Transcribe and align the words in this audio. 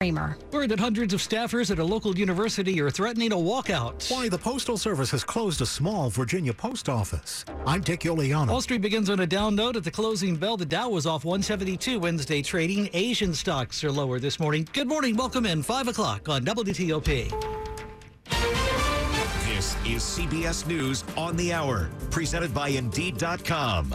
Kramer. 0.00 0.36
Word 0.52 0.70
that 0.70 0.80
hundreds 0.80 1.14
of 1.14 1.20
staffers 1.20 1.70
at 1.70 1.78
a 1.78 1.84
local 1.84 2.18
university 2.18 2.80
are 2.80 2.90
threatening 2.90 3.32
a 3.32 3.36
walkout. 3.36 4.10
Why 4.10 4.28
the 4.28 4.36
Postal 4.36 4.76
Service 4.76 5.10
has 5.12 5.24
closed 5.24 5.60
a 5.62 5.66
small 5.66 6.10
Virginia 6.10 6.52
post 6.52 6.88
office. 6.88 7.44
I'm 7.64 7.80
Dick 7.80 8.00
Uliano. 8.00 8.50
Wall 8.50 8.60
Street 8.60 8.82
begins 8.82 9.08
on 9.08 9.20
a 9.20 9.26
down 9.26 9.54
note 9.54 9.76
at 9.76 9.84
the 9.84 9.90
closing 9.90 10.36
bell. 10.36 10.56
The 10.56 10.66
Dow 10.66 10.90
was 10.90 11.06
off 11.06 11.24
172 11.24 11.98
Wednesday 12.00 12.42
trading. 12.42 12.90
Asian 12.92 13.32
stocks 13.32 13.82
are 13.82 13.90
lower 13.90 14.18
this 14.18 14.38
morning. 14.38 14.68
Good 14.72 14.88
morning. 14.88 15.16
Welcome 15.16 15.46
in. 15.46 15.62
5 15.62 15.88
o'clock 15.88 16.28
on 16.28 16.44
WTOP. 16.44 17.30
This 19.46 19.76
is 19.86 20.02
CBS 20.02 20.66
News 20.66 21.04
on 21.16 21.36
the 21.36 21.52
Hour, 21.52 21.88
presented 22.10 22.52
by 22.52 22.68
Indeed.com. 22.68 23.94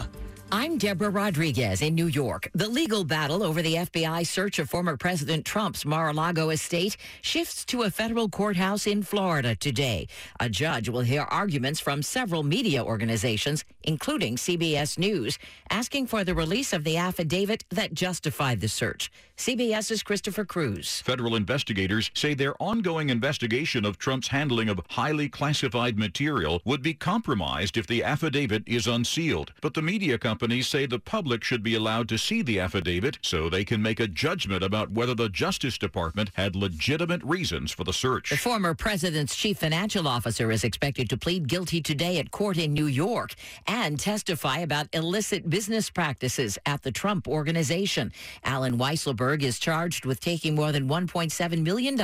I'm 0.52 0.78
Deborah 0.78 1.10
Rodriguez 1.10 1.80
in 1.80 1.94
New 1.94 2.08
York. 2.08 2.50
The 2.54 2.66
legal 2.66 3.04
battle 3.04 3.44
over 3.44 3.62
the 3.62 3.76
FBI 3.76 4.26
search 4.26 4.58
of 4.58 4.68
former 4.68 4.96
President 4.96 5.44
Trump's 5.44 5.84
Mar-a-Lago 5.84 6.50
estate 6.50 6.96
shifts 7.22 7.64
to 7.66 7.82
a 7.82 7.90
federal 7.90 8.28
courthouse 8.28 8.88
in 8.88 9.04
Florida 9.04 9.54
today. 9.54 10.08
A 10.40 10.48
judge 10.48 10.88
will 10.88 11.02
hear 11.02 11.22
arguments 11.22 11.78
from 11.78 12.02
several 12.02 12.42
media 12.42 12.84
organizations, 12.84 13.64
including 13.84 14.34
CBS 14.34 14.98
News, 14.98 15.38
asking 15.70 16.08
for 16.08 16.24
the 16.24 16.34
release 16.34 16.72
of 16.72 16.82
the 16.82 16.96
affidavit 16.96 17.64
that 17.70 17.94
justified 17.94 18.60
the 18.60 18.68
search. 18.68 19.08
CBS's 19.36 20.02
Christopher 20.02 20.44
Cruz. 20.44 21.00
Federal 21.00 21.36
investigators 21.36 22.10
say 22.12 22.34
their 22.34 22.60
ongoing 22.60 23.08
investigation 23.08 23.84
of 23.84 23.98
Trump's 23.98 24.28
handling 24.28 24.68
of 24.68 24.80
highly 24.90 25.28
classified 25.28 25.96
material 25.96 26.60
would 26.64 26.82
be 26.82 26.92
compromised 26.92 27.76
if 27.76 27.86
the 27.86 28.02
affidavit 28.02 28.64
is 28.66 28.88
unsealed. 28.88 29.52
But 29.62 29.74
the 29.74 29.80
media 29.80 30.18
companies 30.40 30.68
say 30.68 30.86
the 30.86 30.98
public 30.98 31.44
should 31.44 31.62
be 31.62 31.74
allowed 31.74 32.08
to 32.08 32.16
see 32.16 32.40
the 32.40 32.58
affidavit 32.58 33.18
so 33.20 33.50
they 33.50 33.62
can 33.62 33.82
make 33.82 34.00
a 34.00 34.06
judgment 34.06 34.64
about 34.64 34.90
whether 34.90 35.14
the 35.14 35.28
Justice 35.28 35.76
Department 35.76 36.30
had 36.32 36.56
legitimate 36.56 37.22
reasons 37.22 37.70
for 37.72 37.84
the 37.84 37.92
search. 37.92 38.30
The 38.30 38.38
former 38.38 38.72
president's 38.72 39.36
chief 39.36 39.58
financial 39.58 40.08
officer 40.08 40.50
is 40.50 40.64
expected 40.64 41.10
to 41.10 41.18
plead 41.18 41.46
guilty 41.46 41.82
today 41.82 42.18
at 42.18 42.30
court 42.30 42.56
in 42.56 42.72
New 42.72 42.86
York 42.86 43.34
and 43.66 44.00
testify 44.00 44.60
about 44.60 44.88
illicit 44.94 45.50
business 45.50 45.90
practices 45.90 46.56
at 46.64 46.80
the 46.80 46.90
Trump 46.90 47.28
organization. 47.28 48.10
Allen 48.42 48.78
Weisselberg 48.78 49.42
is 49.42 49.58
charged 49.58 50.06
with 50.06 50.20
taking 50.20 50.54
more 50.54 50.72
than 50.72 50.88
$1.7 50.88 51.62
million 51.62 52.00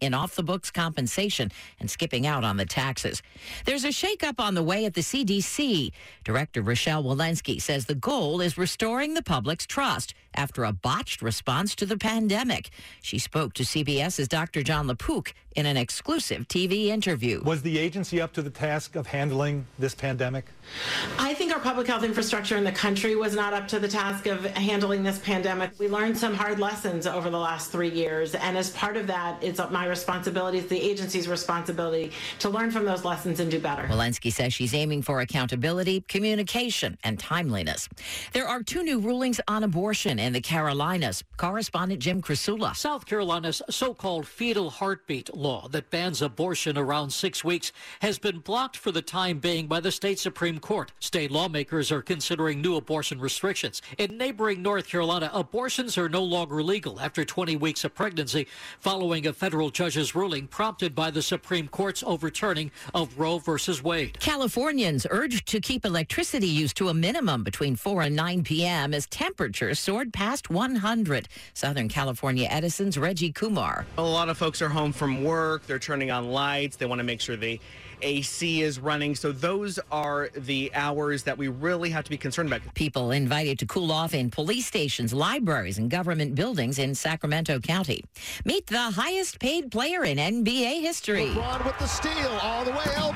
in 0.00 0.14
off 0.14 0.36
the 0.36 0.44
books 0.44 0.70
compensation 0.70 1.50
and 1.80 1.90
skipping 1.90 2.28
out 2.28 2.44
on 2.44 2.56
the 2.56 2.64
taxes. 2.64 3.22
There's 3.64 3.84
a 3.84 3.88
shakeup 3.88 4.38
on 4.38 4.54
the 4.54 4.62
way 4.62 4.84
at 4.84 4.94
the 4.94 5.00
CDC. 5.00 5.90
Director 6.22 6.62
Rochelle 6.62 7.02
Walensky 7.02 7.60
says 7.60 7.71
the 7.86 7.94
goal 7.94 8.40
is 8.40 8.58
restoring 8.58 9.14
the 9.14 9.22
public's 9.22 9.66
trust 9.66 10.14
after 10.34 10.64
a 10.64 10.72
botched 10.72 11.22
response 11.22 11.74
to 11.76 11.86
the 11.86 11.96
pandemic. 11.96 12.70
She 13.02 13.18
spoke 13.18 13.52
to 13.54 13.62
CBS's 13.62 14.28
Dr. 14.28 14.62
Jon 14.62 14.86
LaPook 14.86 15.34
in 15.54 15.66
an 15.66 15.76
exclusive 15.76 16.48
TV 16.48 16.86
interview. 16.86 17.42
Was 17.44 17.62
the 17.62 17.78
agency 17.78 18.20
up 18.20 18.32
to 18.32 18.42
the 18.42 18.50
task 18.50 18.96
of 18.96 19.06
handling 19.06 19.66
this 19.78 19.94
pandemic? 19.94 20.46
I 21.18 21.34
think 21.34 21.52
our 21.52 21.60
public 21.60 21.86
health 21.86 22.04
infrastructure 22.04 22.56
in 22.56 22.64
the 22.64 22.72
country 22.72 23.16
was 23.16 23.34
not 23.34 23.52
up 23.52 23.68
to 23.68 23.78
the 23.78 23.88
task 23.88 24.26
of 24.26 24.44
handling 24.56 25.02
this 25.02 25.18
pandemic. 25.18 25.72
We 25.78 25.88
learned 25.88 26.16
some 26.16 26.34
hard 26.34 26.58
lessons 26.58 27.06
over 27.06 27.28
the 27.28 27.38
last 27.38 27.70
three 27.70 27.90
years, 27.90 28.34
and 28.34 28.56
as 28.56 28.70
part 28.70 28.96
of 28.96 29.06
that, 29.08 29.42
it's 29.42 29.60
my 29.70 29.86
responsibility, 29.86 30.58
it's 30.58 30.68
the 30.68 30.80
agency's 30.80 31.28
responsibility 31.28 32.12
to 32.38 32.48
learn 32.48 32.70
from 32.70 32.84
those 32.84 33.04
lessons 33.04 33.40
and 33.40 33.50
do 33.50 33.58
better. 33.58 33.82
Walensky 33.84 34.32
says 34.32 34.54
she's 34.54 34.74
aiming 34.74 35.02
for 35.02 35.20
accountability, 35.20 36.02
communication, 36.08 36.96
and 37.04 37.18
timeliness. 37.18 37.88
There 38.32 38.48
are 38.48 38.62
two 38.62 38.82
new 38.82 38.98
rulings 38.98 39.40
on 39.48 39.64
abortion 39.64 40.18
in 40.22 40.32
the 40.32 40.40
Carolinas. 40.40 41.24
Correspondent 41.36 42.00
Jim 42.00 42.22
Krasula. 42.22 42.76
South 42.76 43.06
Carolina's 43.06 43.60
so-called 43.68 44.26
fetal 44.26 44.70
heartbeat 44.70 45.34
law 45.36 45.66
that 45.68 45.90
bans 45.90 46.22
abortion 46.22 46.78
around 46.78 47.10
six 47.10 47.42
weeks 47.42 47.72
has 48.00 48.18
been 48.18 48.38
blocked 48.38 48.76
for 48.76 48.92
the 48.92 49.02
time 49.02 49.40
being 49.40 49.66
by 49.66 49.80
the 49.80 49.90
state 49.90 50.20
Supreme 50.20 50.60
Court. 50.60 50.92
State 51.00 51.32
lawmakers 51.32 51.90
are 51.90 52.02
considering 52.02 52.62
new 52.62 52.76
abortion 52.76 53.20
restrictions. 53.20 53.82
In 53.98 54.16
neighboring 54.16 54.62
North 54.62 54.88
Carolina, 54.88 55.30
abortions 55.34 55.98
are 55.98 56.08
no 56.08 56.22
longer 56.22 56.62
legal 56.62 57.00
after 57.00 57.24
20 57.24 57.56
weeks 57.56 57.84
of 57.84 57.94
pregnancy 57.94 58.46
following 58.78 59.26
a 59.26 59.32
federal 59.32 59.70
judge's 59.70 60.14
ruling 60.14 60.46
prompted 60.46 60.94
by 60.94 61.10
the 61.10 61.22
Supreme 61.22 61.66
Court's 61.66 62.04
overturning 62.06 62.70
of 62.94 63.18
Roe 63.18 63.38
versus 63.38 63.82
Wade. 63.82 64.20
Californians 64.20 65.06
urged 65.10 65.48
to 65.48 65.60
keep 65.60 65.84
electricity 65.84 66.46
use 66.46 66.72
to 66.74 66.88
a 66.88 66.94
minimum 66.94 67.42
between 67.42 67.74
4 67.74 68.02
and 68.02 68.14
9 68.14 68.44
p.m. 68.44 68.94
as 68.94 69.06
temperatures 69.06 69.80
soared 69.80 70.11
past 70.12 70.50
100. 70.50 71.28
Southern 71.54 71.88
California 71.88 72.46
Edison's 72.50 72.98
Reggie 72.98 73.32
Kumar. 73.32 73.86
A 73.98 74.02
lot 74.02 74.28
of 74.28 74.38
folks 74.38 74.62
are 74.62 74.68
home 74.68 74.92
from 74.92 75.24
work. 75.24 75.66
They're 75.66 75.78
turning 75.78 76.10
on 76.10 76.30
lights. 76.30 76.76
They 76.76 76.86
want 76.86 76.98
to 77.00 77.04
make 77.04 77.20
sure 77.20 77.36
the 77.36 77.58
AC 78.02 78.62
is 78.62 78.78
running. 78.78 79.14
So 79.14 79.32
those 79.32 79.78
are 79.90 80.28
the 80.36 80.70
hours 80.74 81.22
that 81.22 81.38
we 81.38 81.48
really 81.48 81.90
have 81.90 82.04
to 82.04 82.10
be 82.10 82.16
concerned 82.16 82.52
about. 82.52 82.74
People 82.74 83.12
invited 83.12 83.58
to 83.60 83.66
cool 83.66 83.92
off 83.92 84.14
in 84.14 84.30
police 84.30 84.66
stations, 84.66 85.12
libraries, 85.12 85.78
and 85.78 85.90
government 85.90 86.34
buildings 86.34 86.78
in 86.78 86.94
Sacramento 86.94 87.60
County. 87.60 88.04
Meet 88.44 88.66
the 88.66 88.78
highest 88.78 89.38
paid 89.38 89.70
player 89.70 90.04
in 90.04 90.18
NBA 90.18 90.80
history. 90.80 91.28
LeBron 91.28 91.64
with 91.64 91.78
the 91.78 91.86
steal 91.86 92.38
all 92.42 92.64
the 92.64 92.72
way, 92.72 92.78
LBJ. 92.78 93.11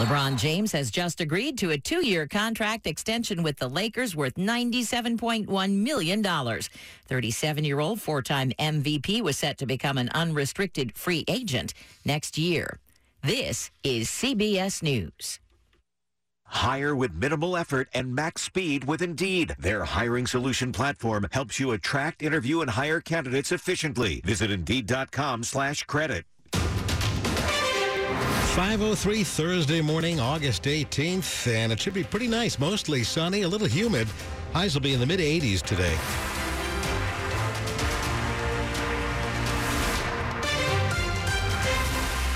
LeBron 0.00 0.38
James 0.38 0.72
has 0.72 0.90
just 0.90 1.20
agreed 1.20 1.58
to 1.58 1.72
a 1.72 1.78
two 1.78 2.06
year 2.06 2.26
contract 2.26 2.86
extension 2.86 3.42
with 3.42 3.58
the 3.58 3.68
Lakers 3.68 4.16
worth 4.16 4.36
$97.1 4.36 5.70
million. 5.70 6.60
37 7.06 7.64
year 7.64 7.80
old 7.80 8.00
four 8.00 8.22
time 8.22 8.50
MVP 8.58 9.20
was 9.20 9.36
set 9.36 9.58
to 9.58 9.66
become 9.66 9.98
an 9.98 10.08
unrestricted 10.14 10.96
free 10.96 11.22
agent 11.28 11.74
next 12.06 12.38
year. 12.38 12.78
This 13.22 13.70
is 13.84 14.08
CBS 14.08 14.82
News. 14.82 15.38
Hire 16.46 16.96
with 16.96 17.12
minimal 17.12 17.54
effort 17.54 17.90
and 17.92 18.14
max 18.14 18.40
speed 18.40 18.84
with 18.84 19.02
Indeed. 19.02 19.54
Their 19.58 19.84
hiring 19.84 20.26
solution 20.26 20.72
platform 20.72 21.26
helps 21.30 21.60
you 21.60 21.72
attract, 21.72 22.22
interview, 22.22 22.62
and 22.62 22.70
hire 22.70 23.02
candidates 23.02 23.52
efficiently. 23.52 24.22
Visit 24.24 24.50
Indeed.com 24.50 25.42
slash 25.42 25.84
credit. 25.84 26.24
503 28.54 29.22
Thursday 29.22 29.80
morning, 29.80 30.18
August 30.18 30.64
18th, 30.64 31.46
and 31.46 31.70
it 31.70 31.78
should 31.78 31.94
be 31.94 32.02
pretty 32.02 32.26
nice. 32.26 32.58
Mostly 32.58 33.04
sunny, 33.04 33.42
a 33.42 33.48
little 33.48 33.68
humid. 33.68 34.08
Highs 34.52 34.74
will 34.74 34.80
be 34.80 34.92
in 34.92 34.98
the 34.98 35.06
mid 35.06 35.20
80s 35.20 35.62
today. 35.62 35.96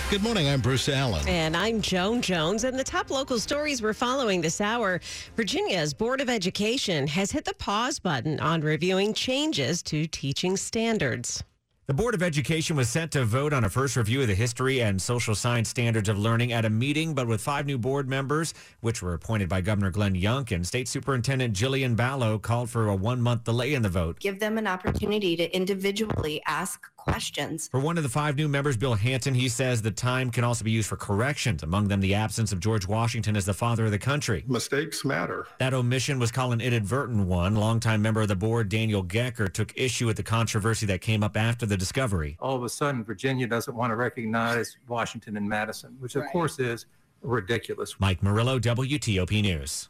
Good 0.09 0.23
morning. 0.23 0.49
I'm 0.49 0.61
Bruce 0.61 0.89
Allen. 0.89 1.27
And 1.27 1.57
I'm 1.57 1.81
Joan 1.81 2.23
Jones. 2.23 2.63
And 2.63 2.79
the 2.79 2.85
top 2.85 3.11
local 3.11 3.41
stories 3.41 3.83
we're 3.83 3.93
following 3.93 4.41
this 4.41 4.61
hour 4.61 5.01
Virginia's 5.35 5.93
Board 5.93 6.21
of 6.21 6.31
Education 6.31 7.09
has 7.09 7.33
hit 7.33 7.45
the 7.45 7.55
pause 7.55 7.99
button 7.99 8.39
on 8.39 8.61
reviewing 8.61 9.15
changes 9.15 9.83
to 9.83 10.07
teaching 10.07 10.57
standards. 10.57 11.43
The 11.87 11.93
Board 11.93 12.15
of 12.15 12.23
Education 12.23 12.77
was 12.77 12.89
set 12.89 13.11
to 13.11 13.27
vote 13.27 13.53
on 13.53 13.65
a 13.65 13.69
first 13.69 13.97
review 13.97 14.23
of 14.23 14.29
the 14.29 14.35
history 14.35 14.81
and 14.81 15.03
social 15.03 15.35
science 15.35 15.69
standards 15.69 16.09
of 16.09 16.19
learning 16.19 16.51
at 16.51 16.65
a 16.65 16.71
meeting, 16.71 17.13
but 17.13 17.27
with 17.27 17.43
five 17.43 17.67
new 17.67 17.77
board 17.77 18.09
members, 18.09 18.55
which 18.81 19.03
were 19.03 19.13
appointed 19.13 19.51
by 19.51 19.61
Governor 19.61 19.91
Glenn 19.91 20.15
Youngkin, 20.15 20.65
State 20.65 20.89
Superintendent 20.89 21.55
Jillian 21.55 21.95
Balow 21.95 22.39
called 22.39 22.71
for 22.71 22.89
a 22.89 22.97
one 22.97 23.21
month 23.21 23.45
delay 23.45 23.75
in 23.75 23.83
the 23.83 23.91
vote. 23.91 24.19
Give 24.19 24.41
them 24.41 24.57
an 24.57 24.67
opportunity 24.67 25.37
to 25.37 25.55
individually 25.55 26.41
ask 26.47 26.91
questions. 27.05 27.69
For 27.69 27.81
one 27.81 27.97
of 27.97 28.03
the 28.03 28.09
five 28.09 28.37
new 28.37 28.49
members, 28.49 28.77
Bill 28.77 28.95
Hansen, 28.95 29.35
he 29.35 29.49
says 29.49 29.83
the 29.83 29.91
time 29.91 30.31
can 30.31 30.43
also 30.45 30.65
be 30.65 30.71
used 30.71 30.89
for 30.89 30.97
corrections, 30.97 31.63
among 31.63 31.89
them 31.89 32.01
the 32.01 32.15
absence 32.15 32.51
of 32.53 32.61
George 32.61 32.87
Washington 32.89 33.37
as 33.37 33.45
the 33.45 33.55
father 33.55 33.85
of 33.85 33.91
the 33.91 33.99
country. 33.99 34.45
Mistakes 34.47 35.05
matter. 35.05 35.47
That 35.59 35.75
omission 35.75 36.19
was 36.19 36.33
called 36.33 36.53
an 36.53 36.61
inadvertent 36.61 37.27
one. 37.27 37.57
Longtime 37.57 38.01
member 38.03 38.23
of 38.23 38.29
the 38.29 38.37
board, 38.37 38.69
Daniel 38.69 39.05
Gecker, 39.05 39.53
took 39.53 39.73
issue 39.77 40.07
with 40.07 40.17
the 40.17 40.23
controversy 40.23 40.87
that 40.87 41.01
came 41.01 41.23
up 41.23 41.37
after 41.37 41.67
the 41.67 41.77
discovery. 41.77 42.37
All 42.41 42.57
of 42.57 42.63
a 42.65 42.69
sudden, 42.69 43.05
Virginia 43.05 43.47
doesn't 43.47 43.75
want 43.77 43.91
to 43.91 43.97
recognize 43.97 44.77
Washington 44.89 45.37
and 45.37 45.49
Madison, 45.49 45.97
which 46.01 46.17
of 46.17 46.23
Right. 46.23 46.33
course 46.33 46.59
is 46.59 46.87
ridiculous. 47.23 47.95
Mike 47.99 48.23
Murillo, 48.23 48.59
WTOP 48.59 49.43
News. 49.43 49.89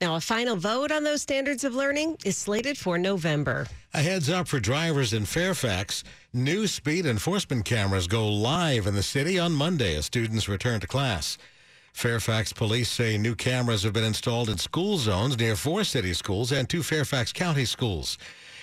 Now, 0.00 0.14
a 0.14 0.20
final 0.20 0.54
vote 0.54 0.92
on 0.92 1.02
those 1.02 1.22
standards 1.22 1.64
of 1.64 1.74
learning 1.74 2.18
is 2.24 2.36
slated 2.36 2.78
for 2.78 2.98
November. 2.98 3.66
A 3.94 4.00
heads 4.00 4.30
up 4.30 4.46
for 4.46 4.60
drivers 4.60 5.12
in 5.12 5.24
Fairfax. 5.24 6.04
New 6.32 6.68
speed 6.68 7.04
enforcement 7.04 7.64
cameras 7.64 8.06
go 8.06 8.28
live 8.28 8.86
in 8.86 8.94
the 8.94 9.02
city 9.02 9.40
on 9.40 9.50
Monday 9.52 9.96
as 9.96 10.06
students 10.06 10.48
return 10.48 10.78
to 10.78 10.86
class. 10.86 11.36
Fairfax 11.92 12.52
police 12.52 12.88
say 12.88 13.18
new 13.18 13.34
cameras 13.34 13.82
have 13.82 13.92
been 13.92 14.04
installed 14.04 14.48
in 14.48 14.58
school 14.58 14.98
zones 14.98 15.36
near 15.36 15.56
four 15.56 15.82
city 15.82 16.14
schools 16.14 16.52
and 16.52 16.68
two 16.68 16.84
Fairfax 16.84 17.32
County 17.32 17.64
schools. 17.64 18.18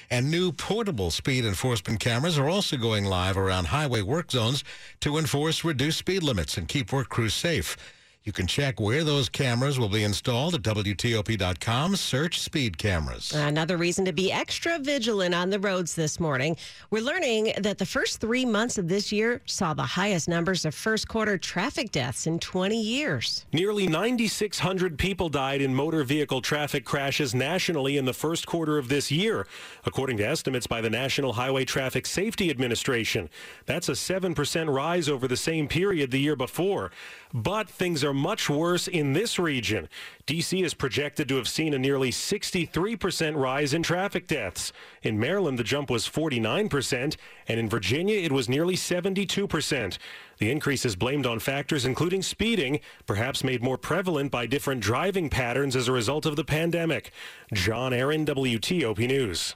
And 0.09 0.31
new 0.31 0.53
portable 0.53 1.11
speed 1.11 1.43
enforcement 1.43 1.99
cameras 1.99 2.37
are 2.37 2.47
also 2.47 2.77
going 2.77 3.03
live 3.03 3.35
around 3.35 3.65
highway 3.65 4.01
work 4.01 4.31
zones 4.31 4.63
to 5.01 5.17
enforce 5.17 5.65
reduced 5.65 5.97
speed 5.97 6.23
limits 6.23 6.57
and 6.57 6.69
keep 6.69 6.93
work 6.93 7.09
crews 7.09 7.33
safe. 7.33 7.75
You 8.25 8.33
can 8.33 8.47
check 8.47 8.79
where 8.79 9.03
those 9.03 9.29
cameras 9.29 9.77
will 9.77 9.87
be 9.87 10.03
installed 10.03 10.55
at 10.55 10.63
WTOP.com. 10.63 11.95
Search 11.95 12.39
speed 12.39 12.75
cameras. 12.75 13.31
Another 13.31 13.77
reason 13.77 14.03
to 14.03 14.13
be 14.13 14.31
extra 14.31 14.79
vigilant 14.79 15.35
on 15.35 15.51
the 15.51 15.59
roads 15.59 15.93
this 15.93 16.19
morning. 16.19 16.57
We're 16.89 17.03
learning 17.03 17.53
that 17.59 17.77
the 17.77 17.85
first 17.85 18.19
three 18.19 18.43
months 18.43 18.79
of 18.79 18.87
this 18.87 19.11
year 19.11 19.41
saw 19.45 19.75
the 19.75 19.83
highest 19.83 20.27
numbers 20.27 20.65
of 20.65 20.73
first 20.73 21.07
quarter 21.07 21.37
traffic 21.37 21.91
deaths 21.91 22.25
in 22.25 22.39
20 22.39 22.75
years. 22.81 23.45
Nearly 23.53 23.85
9,600 23.85 24.97
people 24.97 25.29
died 25.29 25.61
in 25.61 25.75
motor 25.75 26.03
vehicle 26.03 26.41
traffic 26.41 26.83
crashes 26.83 27.35
nationally 27.35 27.95
in 27.95 28.05
the 28.05 28.13
first 28.13 28.47
quarter 28.47 28.79
of 28.79 28.89
this 28.89 29.11
year, 29.11 29.45
according 29.85 30.17
to 30.17 30.27
estimates 30.27 30.65
by 30.65 30.81
the 30.81 30.89
National 30.89 31.33
Highway 31.33 31.63
Traffic 31.63 32.07
Safety 32.07 32.49
Administration. 32.49 33.29
That's 33.67 33.87
a 33.87 33.91
7% 33.91 34.73
rise 34.73 35.09
over 35.09 35.27
the 35.27 35.37
same 35.37 35.67
period 35.67 36.09
the 36.09 36.19
year 36.19 36.35
before. 36.35 36.89
But 37.31 37.69
things 37.69 38.03
are 38.03 38.14
much 38.15 38.49
worse 38.49 38.87
in 38.87 39.13
this 39.13 39.37
region. 39.37 39.87
D.C. 40.25 40.63
is 40.63 40.73
projected 40.73 41.27
to 41.29 41.35
have 41.35 41.47
seen 41.47 41.73
a 41.73 41.77
nearly 41.77 42.09
63% 42.09 43.35
rise 43.35 43.73
in 43.73 43.83
traffic 43.83 44.25
deaths. 44.25 44.73
In 45.03 45.19
Maryland, 45.19 45.59
the 45.59 45.63
jump 45.63 45.89
was 45.89 46.07
49%, 46.07 47.15
and 47.47 47.59
in 47.59 47.69
Virginia, 47.69 48.17
it 48.17 48.31
was 48.31 48.49
nearly 48.49 48.75
72%. 48.75 49.97
The 50.37 50.51
increase 50.51 50.85
is 50.85 50.95
blamed 50.95 51.25
on 51.25 51.39
factors 51.39 51.85
including 51.85 52.21
speeding, 52.21 52.79
perhaps 53.05 53.43
made 53.43 53.61
more 53.61 53.77
prevalent 53.77 54.31
by 54.31 54.47
different 54.47 54.81
driving 54.81 55.29
patterns 55.29 55.75
as 55.75 55.87
a 55.87 55.91
result 55.91 56.25
of 56.25 56.35
the 56.35 56.43
pandemic. 56.43 57.11
John 57.53 57.93
Aaron, 57.93 58.25
WTOP 58.25 59.07
News. 59.07 59.55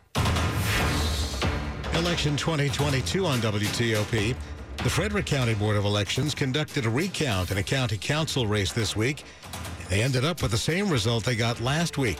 Election 1.96 2.38
2022 2.38 3.26
on 3.26 3.40
WTOP. 3.40 4.36
The 4.82 4.90
Frederick 4.90 5.26
County 5.26 5.56
Board 5.56 5.76
of 5.76 5.84
Elections 5.84 6.34
conducted 6.34 6.86
a 6.86 6.90
recount 6.90 7.52
in 7.52 7.58
a 7.58 7.64
county 7.64 7.98
council 7.98 8.48
race 8.48 8.72
this 8.72 8.96
week. 8.96 9.26
They 9.90 10.02
ended 10.02 10.24
up 10.24 10.42
with 10.42 10.52
the 10.52 10.58
same 10.58 10.90
result 10.90 11.26
they 11.26 11.36
got 11.36 11.60
last 11.60 11.98
week. 11.98 12.18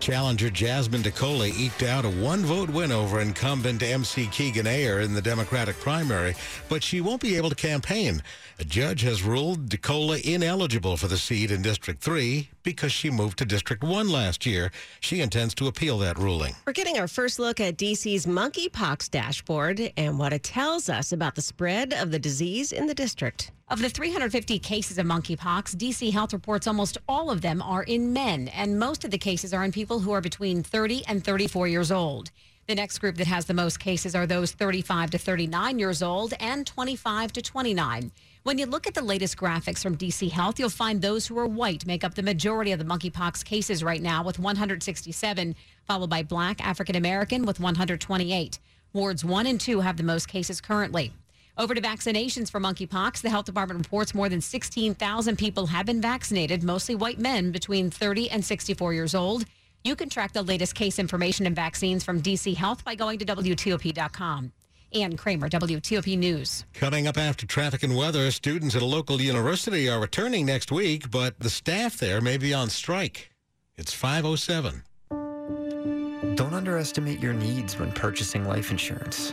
Challenger 0.00 0.48
Jasmine 0.48 1.02
DeCola 1.02 1.52
eked 1.54 1.82
out 1.82 2.06
a 2.06 2.08
one 2.08 2.40
vote 2.40 2.70
win 2.70 2.90
over 2.90 3.20
incumbent 3.20 3.82
MC 3.82 4.28
Keegan 4.28 4.66
Ayer 4.66 5.00
in 5.00 5.12
the 5.12 5.20
Democratic 5.20 5.78
primary, 5.78 6.34
but 6.70 6.82
she 6.82 7.02
won't 7.02 7.20
be 7.20 7.36
able 7.36 7.50
to 7.50 7.54
campaign. 7.54 8.22
A 8.58 8.64
judge 8.64 9.02
has 9.02 9.22
ruled 9.22 9.68
DeCola 9.68 10.22
ineligible 10.22 10.96
for 10.96 11.06
the 11.06 11.18
seat 11.18 11.50
in 11.50 11.60
District 11.60 12.00
3 12.00 12.48
because 12.62 12.92
she 12.92 13.10
moved 13.10 13.38
to 13.38 13.44
District 13.44 13.84
1 13.84 14.08
last 14.08 14.46
year. 14.46 14.72
She 15.00 15.20
intends 15.20 15.54
to 15.56 15.66
appeal 15.66 15.98
that 15.98 16.18
ruling. 16.18 16.54
We're 16.66 16.72
getting 16.72 16.98
our 16.98 17.08
first 17.08 17.38
look 17.38 17.60
at 17.60 17.76
DC's 17.76 18.24
monkeypox 18.24 19.10
dashboard 19.10 19.92
and 19.98 20.18
what 20.18 20.32
it 20.32 20.42
tells 20.42 20.88
us 20.88 21.12
about 21.12 21.34
the 21.34 21.42
spread 21.42 21.92
of 21.92 22.10
the 22.10 22.18
disease 22.18 22.72
in 22.72 22.86
the 22.86 22.94
district. 22.94 23.52
Of 23.70 23.80
the 23.80 23.88
350 23.88 24.58
cases 24.58 24.98
of 24.98 25.06
monkeypox, 25.06 25.76
DC 25.76 26.12
Health 26.12 26.32
reports 26.32 26.66
almost 26.66 26.98
all 27.08 27.30
of 27.30 27.40
them 27.40 27.62
are 27.62 27.84
in 27.84 28.12
men, 28.12 28.48
and 28.48 28.80
most 28.80 29.04
of 29.04 29.12
the 29.12 29.18
cases 29.18 29.54
are 29.54 29.62
in 29.62 29.70
people 29.70 29.89
who 29.98 30.12
are 30.12 30.20
between 30.20 30.62
30 30.62 31.04
and 31.08 31.24
34 31.24 31.68
years 31.68 31.90
old. 31.90 32.30
The 32.68 32.76
next 32.76 32.98
group 32.98 33.16
that 33.16 33.26
has 33.26 33.46
the 33.46 33.54
most 33.54 33.80
cases 33.80 34.14
are 34.14 34.26
those 34.26 34.52
35 34.52 35.10
to 35.10 35.18
39 35.18 35.78
years 35.80 36.02
old 36.02 36.34
and 36.38 36.64
25 36.64 37.32
to 37.32 37.42
29. 37.42 38.12
When 38.44 38.58
you 38.58 38.66
look 38.66 38.86
at 38.86 38.94
the 38.94 39.02
latest 39.02 39.36
graphics 39.36 39.82
from 39.82 39.96
DC 39.96 40.30
Health, 40.30 40.58
you'll 40.58 40.70
find 40.70 41.02
those 41.02 41.26
who 41.26 41.36
are 41.38 41.46
white 41.46 41.84
make 41.84 42.04
up 42.04 42.14
the 42.14 42.22
majority 42.22 42.70
of 42.72 42.78
the 42.78 42.84
monkeypox 42.84 43.44
cases 43.44 43.82
right 43.82 44.00
now 44.00 44.22
with 44.22 44.38
167, 44.38 45.56
followed 45.84 46.10
by 46.10 46.22
black 46.22 46.64
African 46.64 46.94
American 46.94 47.44
with 47.44 47.58
128. 47.58 48.58
Wards 48.92 49.24
1 49.24 49.46
and 49.46 49.60
2 49.60 49.80
have 49.80 49.96
the 49.96 50.02
most 50.02 50.28
cases 50.28 50.60
currently. 50.60 51.12
Over 51.58 51.74
to 51.74 51.80
vaccinations 51.80 52.50
for 52.50 52.60
monkeypox. 52.60 53.20
The 53.20 53.30
health 53.30 53.44
department 53.44 53.84
reports 53.84 54.14
more 54.14 54.28
than 54.28 54.40
16,000 54.40 55.36
people 55.36 55.66
have 55.66 55.84
been 55.84 56.00
vaccinated, 56.00 56.62
mostly 56.62 56.94
white 56.94 57.18
men 57.18 57.52
between 57.52 57.90
30 57.90 58.30
and 58.30 58.44
64 58.44 58.94
years 58.94 59.14
old. 59.14 59.44
You 59.82 59.96
can 59.96 60.10
track 60.10 60.32
the 60.32 60.42
latest 60.42 60.74
case 60.74 60.98
information 60.98 61.46
and 61.46 61.56
vaccines 61.56 62.04
from 62.04 62.20
DC 62.20 62.54
Health 62.54 62.84
by 62.84 62.94
going 62.94 63.18
to 63.18 63.24
WTOP.com. 63.24 64.52
Ann 64.92 65.16
Kramer, 65.16 65.48
WTOP 65.48 66.18
News. 66.18 66.64
Coming 66.74 67.06
up 67.06 67.16
after 67.16 67.46
traffic 67.46 67.82
and 67.82 67.96
weather, 67.96 68.30
students 68.30 68.74
at 68.74 68.82
a 68.82 68.86
local 68.86 69.20
university 69.20 69.88
are 69.88 70.00
returning 70.00 70.44
next 70.44 70.70
week, 70.70 71.10
but 71.10 71.38
the 71.38 71.48
staff 71.48 71.96
there 71.96 72.20
may 72.20 72.36
be 72.36 72.52
on 72.52 72.68
strike. 72.68 73.30
It's 73.76 73.94
507. 73.94 74.82
Don't 76.34 76.52
underestimate 76.52 77.20
your 77.20 77.32
needs 77.32 77.78
when 77.78 77.92
purchasing 77.92 78.44
life 78.44 78.70
insurance. 78.70 79.32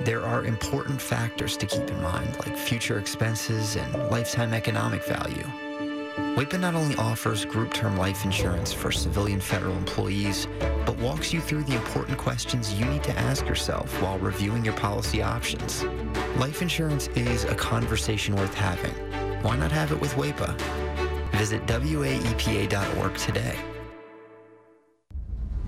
There 0.00 0.24
are 0.24 0.46
important 0.46 1.02
factors 1.02 1.56
to 1.58 1.66
keep 1.66 1.90
in 1.90 2.02
mind, 2.02 2.38
like 2.38 2.56
future 2.56 2.98
expenses 2.98 3.76
and 3.76 4.10
lifetime 4.10 4.54
economic 4.54 5.04
value. 5.04 5.44
WAEPA 6.36 6.60
not 6.60 6.74
only 6.74 6.94
offers 6.96 7.46
group 7.46 7.72
term 7.72 7.96
life 7.96 8.26
insurance 8.26 8.70
for 8.70 8.92
civilian 8.92 9.40
federal 9.40 9.74
employees, 9.74 10.46
but 10.84 10.98
walks 10.98 11.32
you 11.32 11.40
through 11.40 11.64
the 11.64 11.74
important 11.74 12.18
questions 12.18 12.74
you 12.74 12.84
need 12.84 13.02
to 13.04 13.18
ask 13.18 13.46
yourself 13.48 13.90
while 14.02 14.18
reviewing 14.18 14.62
your 14.62 14.74
policy 14.74 15.22
options. 15.22 15.82
Life 16.36 16.60
insurance 16.60 17.08
is 17.14 17.44
a 17.44 17.54
conversation 17.54 18.36
worth 18.36 18.52
having. 18.52 18.92
Why 19.42 19.56
not 19.56 19.72
have 19.72 19.92
it 19.92 19.98
with 19.98 20.12
WAEPA? 20.12 20.60
Visit 21.36 21.64
WAEPA.org 21.66 23.16
today. 23.16 23.58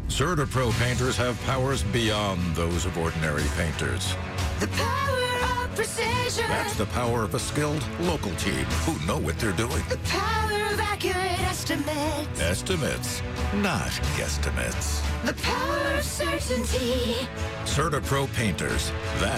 CertaPro 0.08 0.78
painters 0.78 1.16
have 1.16 1.40
powers 1.44 1.82
beyond 1.84 2.42
those 2.54 2.84
of 2.84 2.98
ordinary 2.98 3.44
painters. 3.56 4.14
The 4.60 4.68
power 4.68 5.64
of 5.64 5.74
precision. 5.74 6.44
That's 6.48 6.76
the 6.76 6.86
power 6.86 7.22
of 7.22 7.34
a 7.34 7.38
skilled 7.38 7.82
local 8.00 8.34
team 8.34 8.64
who 8.84 9.06
know 9.06 9.18
what 9.18 9.38
they're 9.38 9.52
doing. 9.52 9.82
The 9.88 9.98
power 10.08 10.52
of 10.52 10.57
accurate 10.98 11.40
estimates. 11.42 12.40
Estimates, 12.40 13.22
not 13.54 13.90
guesstimates. 14.16 15.00
The 15.24 15.34
power 15.42 15.96
of 15.96 16.02
certainty. 16.02 17.14
CertaPro 17.64 18.32
painters. 18.34 18.90
That 19.18 19.26